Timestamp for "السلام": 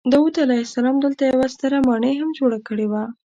0.67-0.95